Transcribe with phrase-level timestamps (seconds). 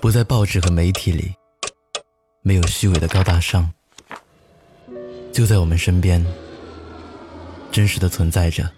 [0.00, 1.34] 不在报纸和媒体里，
[2.42, 3.68] 没有虚伪的高大上，
[5.32, 6.24] 就在我们身边，
[7.72, 8.70] 真实的存在着。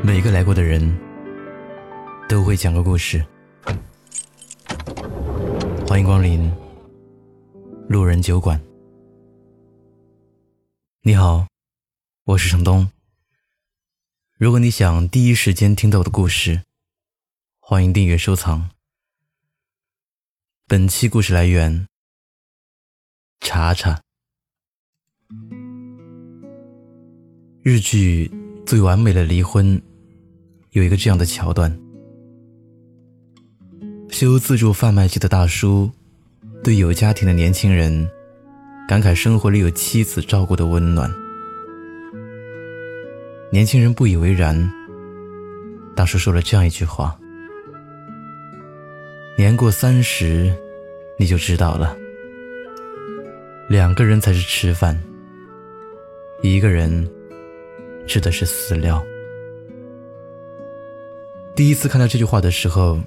[0.00, 0.96] 每一个来过的人
[2.28, 3.24] 都会讲个故事。
[5.88, 6.50] 欢迎光临
[7.88, 8.60] 路人酒馆。
[11.02, 11.46] 你好，
[12.24, 12.88] 我是程东。
[14.38, 16.62] 如果你想第一时间听到我的故事，
[17.72, 18.68] 欢迎订阅收藏。
[20.68, 21.86] 本期故事来源：
[23.40, 23.98] 查查。
[27.62, 28.30] 日剧
[28.66, 29.78] 《最完美的离婚》
[30.72, 31.74] 有一个这样的桥段：
[34.10, 35.90] 修自助贩卖机的大叔
[36.62, 38.06] 对有家庭的年轻人
[38.86, 41.10] 感慨生活里有妻子照顾的温暖。
[43.50, 44.70] 年轻人不以为然。
[45.96, 47.18] 大叔说了这样一句话
[49.36, 50.52] ：“年过三十，
[51.18, 51.96] 你就知道了，
[53.68, 55.00] 两个人才是吃饭，
[56.42, 57.08] 一个人
[58.06, 59.02] 吃的是饲料。”
[61.56, 63.00] 第一次看到这句话的时候，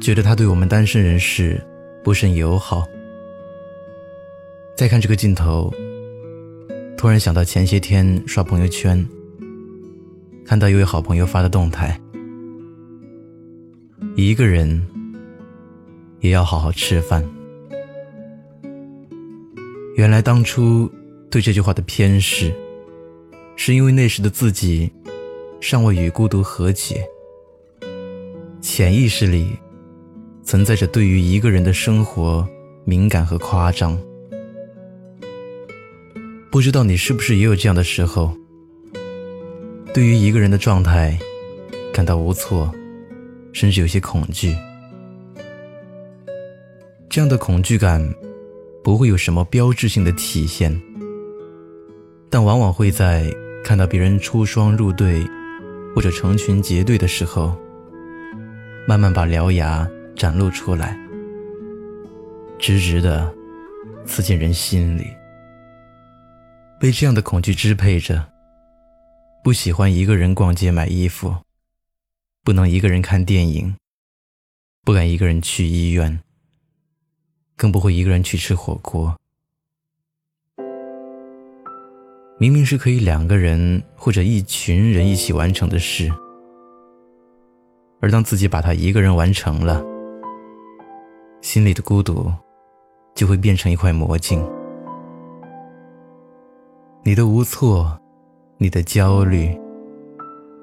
[0.00, 1.60] 觉得他对我们单身人士
[2.02, 2.86] 不甚友好。
[4.76, 5.72] 再看这个镜头，
[6.96, 9.06] 突然想到前些天刷朋友圈。
[10.46, 11.98] 看到一位好朋友发的动态，
[14.14, 14.86] 一个人
[16.24, 17.22] 也要好好吃饭。
[19.94, 20.90] 原来当初
[21.30, 22.50] 对这句话的偏视，
[23.56, 24.90] 是因为那时的自己
[25.60, 27.06] 尚未与孤独和解，
[28.62, 29.58] 潜意识里
[30.42, 32.48] 存在着对于一个人的生活
[32.86, 33.94] 敏感和夸张。
[36.50, 38.34] 不知道你是不是也有这样的时候？
[39.92, 41.18] 对于一个人的状态
[41.92, 42.72] 感到无措，
[43.52, 44.56] 甚至有些恐惧。
[47.14, 48.02] 这样的恐惧感
[48.82, 50.82] 不会有什么标志性的体现，
[52.28, 53.30] 但往往会在
[53.62, 55.24] 看到别人出双入对
[55.94, 57.56] 或者成群结队的时候，
[58.88, 60.98] 慢慢把獠牙展露出来，
[62.58, 63.32] 直直的
[64.04, 65.06] 刺进人心里。
[66.80, 68.28] 被这样的恐惧支配着。
[69.44, 71.32] 不喜欢一个人逛街买衣服，
[72.42, 73.72] 不能一个人看电影，
[74.84, 76.18] 不敢一个人去医院，
[77.56, 79.14] 更不会一个人去吃火锅。
[82.38, 86.10] 明明是可以两个人或者一群人一起完成的事，
[88.00, 89.84] 而当自己把它一个人完成了，
[91.40, 92.32] 心里的孤独
[93.14, 94.44] 就会变成一块魔镜，
[97.02, 98.00] 你的无措。
[98.56, 99.50] 你的焦虑，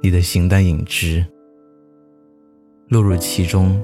[0.02, 1.24] 你的形单影只，
[2.88, 3.84] 落入其中，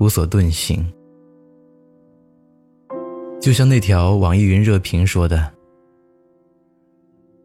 [0.00, 0.84] 无所遁形。
[3.40, 5.50] 就像那条网易云热评说的：“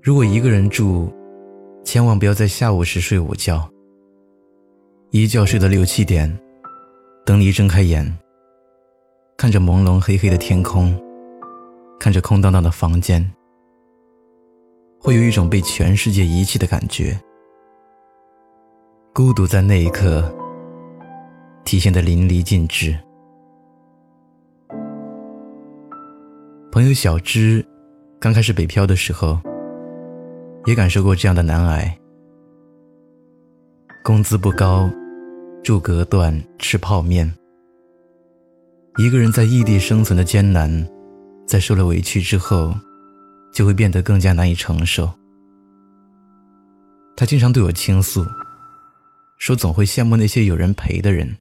[0.03, 1.09] 如果一个人住，
[1.85, 3.65] 千万不要在下午时睡午觉，
[5.11, 6.37] 一觉睡到六七点，
[7.25, 8.05] 等你一睁开眼，
[9.37, 10.93] 看着朦胧黑黑的天空，
[11.97, 13.25] 看着空荡荡的房间。”
[14.99, 17.17] 会有一种被全世界遗弃的感觉，
[19.13, 20.33] 孤独在那一刻
[21.63, 22.97] 体现的淋漓尽致。
[26.75, 27.65] 朋友小芝
[28.19, 29.39] 刚开始北漂的时候，
[30.65, 31.97] 也感受过这样的难挨。
[34.03, 34.91] 工资不高，
[35.63, 37.33] 住隔断，吃泡面，
[38.97, 40.85] 一个人在异地生存的艰难，
[41.47, 42.75] 在受了委屈之后。
[43.53, 45.09] 就会变得更加难以承受。
[47.15, 48.25] 他经常对我倾诉，
[49.37, 51.37] 说总会羡慕那些有人陪的人，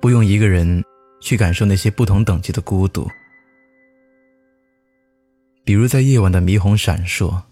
[0.00, 0.82] 不用一个人
[1.20, 3.06] 去感受那些不同等级的孤独。
[5.64, 7.42] 比如在夜晚的霓虹闪烁，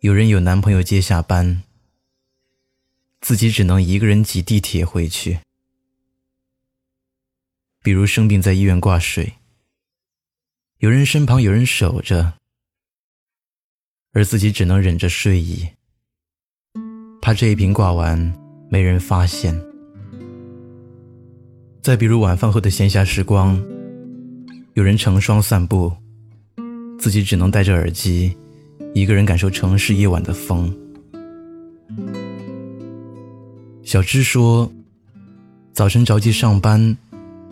[0.00, 1.62] 有人有男朋友接下班，
[3.20, 5.40] 自己只能一个人挤地铁回去；
[7.82, 9.34] 比如生病在医院挂水。
[10.78, 12.32] 有人身旁有人守着，
[14.12, 15.68] 而自己只能忍着睡意，
[17.20, 18.18] 怕这一瓶挂完
[18.70, 19.54] 没人发现。
[21.82, 23.62] 再比如晚饭后的闲暇时光，
[24.72, 25.94] 有人成双散步，
[27.00, 28.36] 自己只能戴着耳机，
[28.92, 30.70] 一个人感受城市夜晚的风。
[33.82, 34.70] 小芝说，
[35.72, 36.94] 早晨着急上班，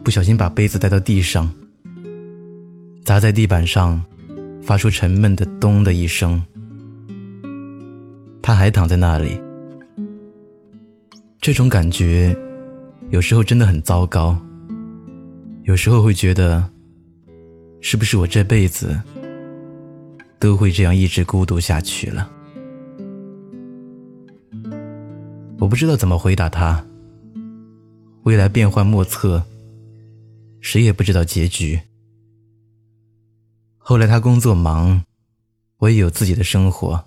[0.05, 1.51] 不小心把杯子带到地上。
[3.03, 4.05] 砸在地板上，
[4.63, 6.45] 发出沉闷的“咚”的一声。
[8.43, 9.41] 他还躺在那里，
[11.41, 12.37] 这种感觉
[13.09, 14.39] 有时候真的很糟糕，
[15.63, 16.69] 有时候会觉得，
[17.81, 18.95] 是不是我这辈子
[20.39, 22.31] 都会这样一直孤独下去了？
[25.59, 26.87] 我不知道怎么回答他。
[28.23, 29.45] 未来变幻莫测，
[30.61, 31.81] 谁也不知道结局。
[33.77, 35.05] 后来他工作忙，
[35.79, 37.07] 我也有自己的生活，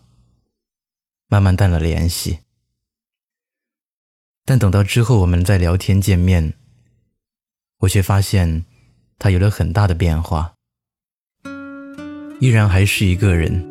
[1.28, 2.40] 慢慢淡了联系。
[4.44, 6.54] 但等到之后我们再聊天见面，
[7.82, 8.66] 我却发现
[9.20, 10.56] 他有了很大的变化，
[12.42, 13.64] 依然还是一个人，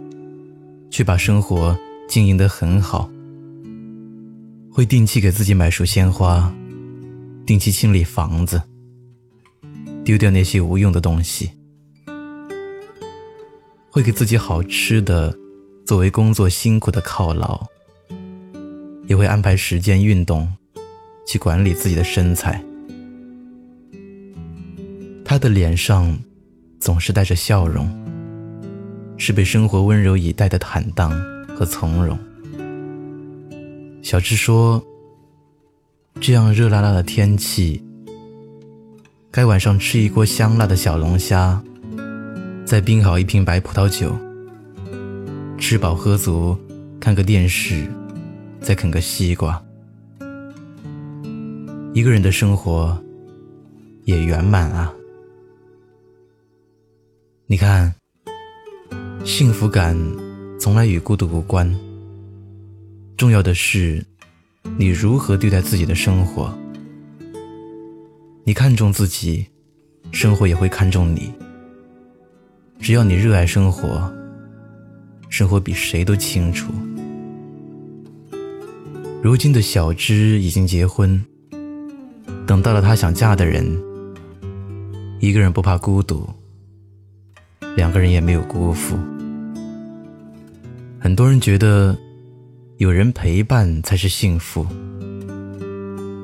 [0.93, 1.77] 却把生活
[2.09, 3.11] 经营得很好，
[4.71, 6.55] 会定期给自己买束鲜花。
[7.45, 8.63] 定期清理房子，
[10.05, 11.51] 丢掉那些无用的东西，
[13.91, 15.37] 会给自己好吃的
[15.85, 17.67] 作为工作辛苦的犒劳，
[19.09, 20.49] 也会安排时间运动，
[21.27, 22.65] 去管理自己的身材。
[25.25, 26.17] 他的脸上
[26.79, 27.91] 总是带着笑容，
[29.21, 31.13] 是被生活温柔以待的坦荡
[31.55, 32.19] 和从容。
[34.03, 34.85] 小智说。
[36.21, 37.83] 这样热辣辣的天气，
[39.31, 41.63] 该晚上吃一锅香辣的小龙虾，
[42.67, 44.15] 再冰好一瓶白葡萄酒，
[45.57, 46.55] 吃饱喝足，
[46.99, 47.87] 看个电视，
[48.61, 49.63] 再啃个西瓜，
[51.95, 53.03] 一个人的生活
[54.05, 54.93] 也圆满啊！
[57.47, 57.95] 你看，
[59.25, 59.97] 幸福感
[60.59, 61.75] 从来与孤独无关，
[63.17, 64.05] 重要的是。
[64.77, 66.53] 你如何对待自己的生活？
[68.45, 69.47] 你看重自己，
[70.13, 71.33] 生活也会看重你。
[72.79, 74.13] 只要你热爱生活，
[75.31, 76.73] 生活比谁都清楚。
[79.23, 81.23] 如今的小芝已经结婚，
[82.47, 83.65] 等到了她想嫁的人。
[85.21, 86.29] 一个人不怕孤独，
[87.77, 88.99] 两个人也没有辜负。
[90.99, 91.97] 很多人觉得。
[92.81, 94.67] 有人陪伴才是幸福，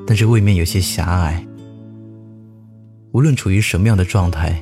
[0.07, 1.45] 但是未免有些狭隘。
[3.11, 4.59] 无论处于什么样的状态，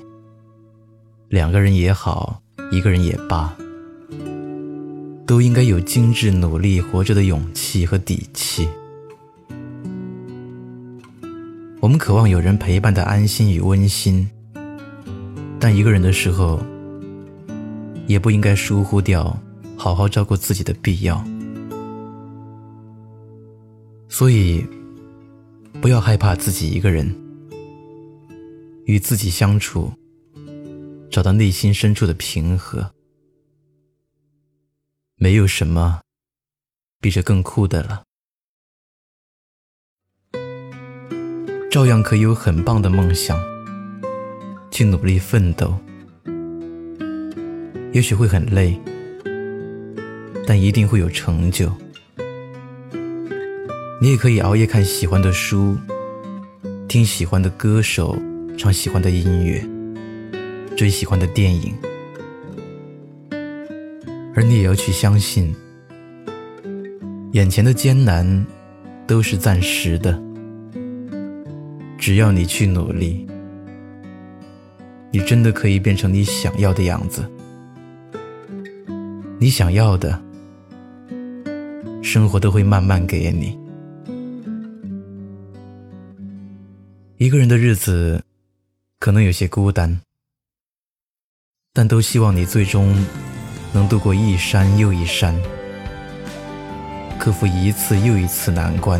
[1.29, 3.55] 两个人也好，一个人也罢，
[5.25, 8.67] 都应该有精致努力活着的勇气和底气。
[11.79, 14.29] 我们渴望有人陪伴的安心与温馨，
[15.61, 16.61] 但一个人的时候，
[18.07, 19.37] 也不应该疏忽掉
[19.77, 21.23] 好好照顾自己的必要。
[24.07, 24.65] 所以，
[25.81, 27.13] 不要害怕自己一个人，
[28.85, 29.91] 与自己相处，
[31.09, 32.93] 找到内心深处的平和。
[35.17, 36.01] 没有什么
[36.99, 38.03] 比这更酷的了。
[41.71, 43.37] 照样可以有很棒的梦想，
[44.71, 45.77] 去努力奋斗。
[47.95, 48.77] 也许会很累，
[50.45, 51.71] 但一定会有成就。
[54.01, 55.77] 你也可以熬夜看喜欢的书，
[56.89, 58.21] 听喜欢的歌手
[58.57, 59.65] 唱喜欢的音乐，
[60.75, 61.73] 追喜欢的电影，
[64.35, 65.55] 而你也要去相信，
[67.31, 68.45] 眼前的艰难
[69.07, 70.21] 都是暂时的。
[71.97, 73.25] 只要你去努力，
[75.11, 77.23] 你真的可以变成你想要的样子。
[79.45, 80.19] 你想要的，
[82.01, 83.55] 生活都会慢慢给你。
[87.17, 88.23] 一个人的日子
[88.99, 90.01] 可能有些孤单，
[91.73, 92.91] 但都希望你最终
[93.71, 95.39] 能度过一山又一山，
[97.19, 98.99] 克服一次又一次难关，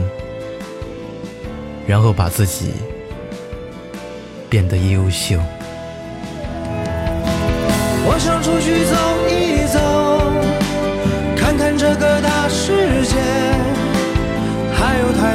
[1.88, 2.72] 然后把自己
[4.48, 5.40] 变得优秀。
[8.08, 8.96] 我想出去走
[9.28, 9.45] 一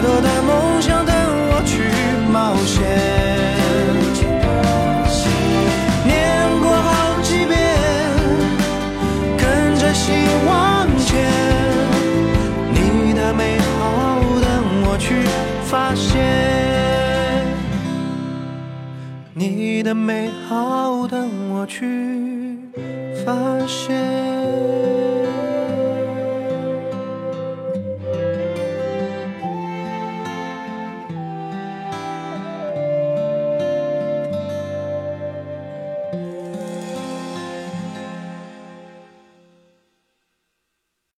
[0.00, 1.14] 太多的梦想等
[1.50, 1.82] 我去。
[2.32, 2.88] 冒险，
[6.06, 6.16] 念
[6.62, 7.58] 过好几遍，
[9.36, 10.14] 跟着心
[10.46, 11.28] 往前，
[12.72, 14.48] 你的美好等
[14.86, 15.22] 我去
[15.66, 16.16] 发现，
[19.34, 22.58] 你的美好等我去
[23.22, 23.34] 发
[23.66, 24.99] 现。